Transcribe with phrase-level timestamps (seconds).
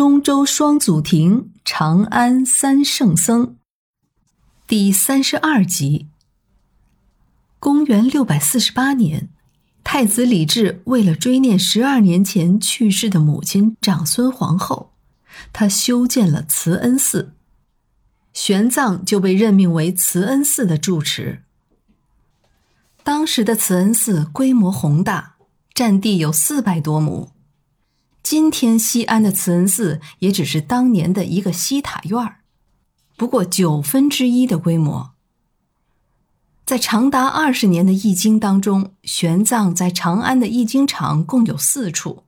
[0.00, 3.56] 中州双祖庭，长安三圣僧，
[4.66, 6.08] 第三十二集。
[7.58, 9.28] 公元六百四十八年，
[9.84, 14.94] 太子李治为了追念十二年前去世的母亲长孙皇后，
[15.52, 17.34] 他修建了慈恩寺，
[18.32, 21.42] 玄奘就被任命为慈恩寺的住持。
[23.04, 25.34] 当时的慈恩寺规模宏大，
[25.74, 27.32] 占地有四百多亩。
[28.22, 32.40] 今天西安的慈恩寺也只是当年的一个西塔院儿，
[33.16, 35.12] 不过九分之一的规模。
[36.64, 42.22] 在长达二十年的译经当中，玄奘在长安的译经场共有四处，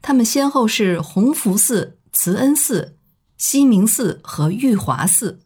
[0.00, 2.96] 他们先后是弘福寺、慈恩寺、
[3.38, 5.40] 西明寺和玉华寺，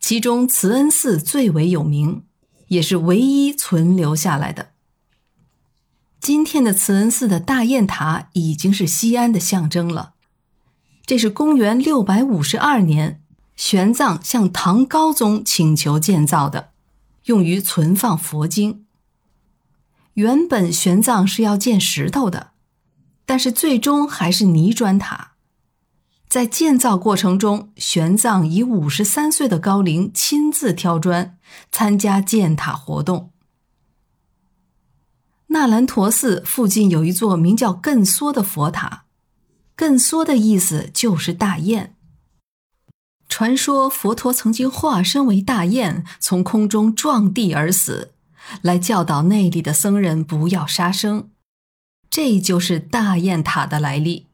[0.00, 2.24] 其中慈恩寺最为有名，
[2.68, 4.70] 也是唯一存留下来的。
[6.20, 10.14] 今天的慈恩寺的大雁塔已经是西安的象征了。
[11.06, 13.22] 这是公元六百五十二年，
[13.56, 16.70] 玄奘向唐高宗请求建造的，
[17.24, 18.84] 用于存放佛经。
[20.14, 22.50] 原本玄奘是要建石头的，
[23.24, 25.32] 但是最终还是泥砖塔。
[26.28, 31.38] 在建造过程中，玄奘以五十三岁的高龄亲自挑砖，
[31.72, 33.30] 参加建塔活动。
[35.48, 39.04] 纳兰陀寺附近有一座名叫艮缩的佛塔，
[39.76, 41.94] 艮缩的意思就是大雁。
[43.30, 48.12] 传说佛陀曾经化身为大雁，从空中撞地而死，
[48.60, 51.30] 来教导那里的僧人不要杀生。
[52.10, 54.26] 这就是大雁塔的来历。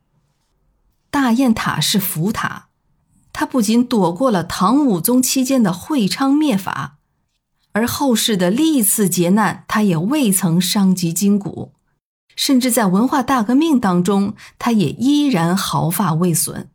[1.11, 2.69] 大雁塔是佛塔，
[3.33, 6.99] 它不仅躲过了唐武宗期间的会昌灭法。
[7.75, 11.73] 而后世的历次劫难，他也未曾伤及筋骨，
[12.37, 16.71] 甚至在文化大革命当中，他也依然毫发未损。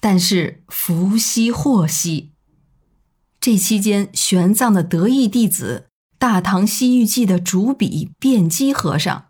[0.00, 2.30] 但是福兮祸兮，
[3.40, 5.86] 这期间，玄奘的得意弟子
[6.18, 9.26] 《大唐西域记》的主笔辩机和尚，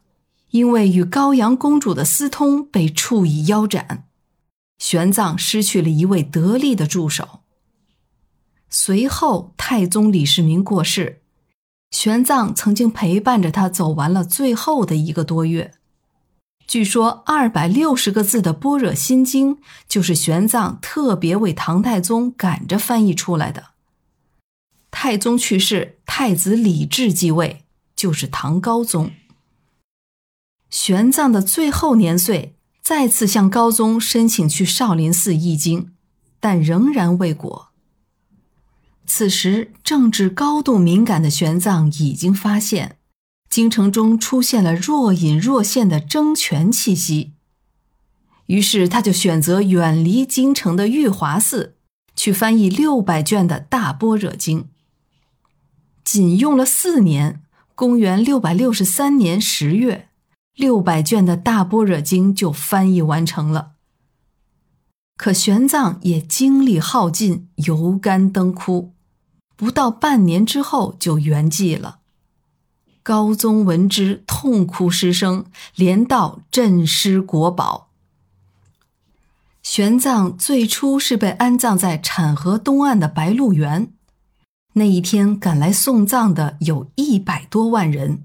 [0.51, 4.05] 因为与高阳公主的私通被处以腰斩，
[4.79, 7.38] 玄奘失去了一位得力的助手。
[8.81, 11.21] 随后，太宗李世民过世，
[11.91, 15.73] 玄奘曾经陪伴着他走完了最后的一个多月。
[16.65, 19.57] 据说，二百六十个字的《般若心经》
[19.89, 23.71] 就是玄奘特别为唐太宗赶着翻译出来的。
[24.93, 27.65] 太宗去世，太子李治继位，
[27.97, 29.11] 就是唐高宗。
[30.71, 35.91] 玄奘的最后年岁，再次向高宗申请去少林寺译经，
[36.39, 37.68] 但仍然未果。
[39.11, 42.99] 此时，政治高度敏感的玄奘已经发现，
[43.49, 47.33] 京城中出现了若隐若现的争权气息，
[48.47, 51.77] 于是他就选择远离京城的玉华寺，
[52.15, 54.69] 去翻译六百卷的大般若经。
[56.05, 57.41] 仅用了四年，
[57.75, 60.11] 公元六百六十三年十月，
[60.55, 63.73] 六百卷的大般若经就翻译完成了。
[65.17, 68.93] 可玄奘也精力耗尽，油干灯枯。
[69.59, 71.99] 不到半年之后就圆寂了。
[73.03, 77.89] 高宗闻之，痛哭失声，连道镇尸国宝。
[79.61, 83.93] 玄奘最初是被安葬在产河东岸的白鹿原，
[84.75, 88.23] 那一天赶来送葬的有一百多万人，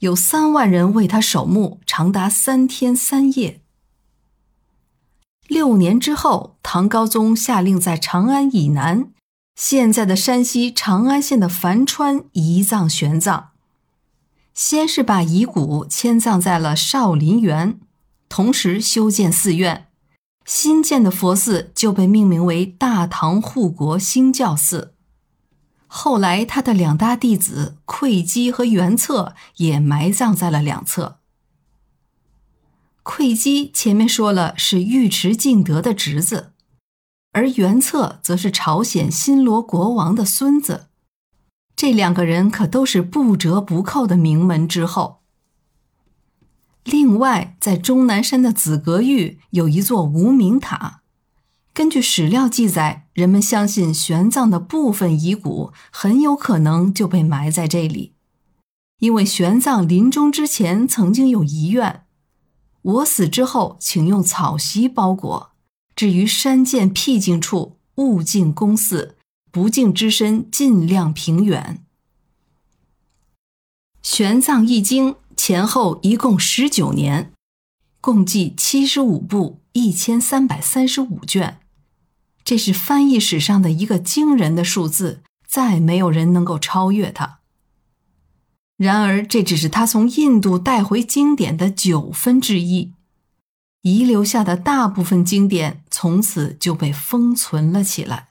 [0.00, 3.62] 有三万人为他守墓，长达三天三夜。
[5.48, 9.10] 六年之后，唐高宗下令在长安以南。
[9.60, 13.48] 现在的山西长安县的樊川移葬玄奘，
[14.54, 17.78] 先是把遗骨迁葬在了少林园，
[18.30, 19.88] 同时修建寺院，
[20.46, 24.94] 新建的佛寺就被命名为大唐护国兴教寺。
[25.86, 31.18] 后来，他的两大弟子窥基和元策也埋葬在了两侧。
[33.02, 36.54] 窥基前面说了是尉迟敬德的侄子。
[37.32, 40.88] 而元策则是朝鲜新罗国王的孙子，
[41.76, 45.20] 这两个人可都是不折不扣的名门之后。
[46.82, 51.02] 另外，在终南山的紫阁峪有一座无名塔，
[51.72, 58.14] 根据史料记载，人们相信玄奘的部分遗骨很有可能就被埋在这里，
[58.98, 62.04] 因为玄奘临终之前曾经有遗愿：
[62.82, 65.49] 我死之后，请用草席包裹。
[66.00, 69.18] 至于山涧僻静处，勿近公寺，
[69.52, 71.84] 不净之身尽量平远。
[74.00, 77.34] 玄奘一经前后一共十九年，
[78.00, 81.60] 共计七十五部一千三百三十五卷，
[82.42, 87.40] 这是翻译史上的一个惊人的数字，再没有人能够超越它。
[88.78, 92.86] 然而，这只是他从印度带回经典的九分之一。
[92.86, 92.99] 9,
[93.82, 98.29] 遗留下的大部分经典从此就被封存了起来。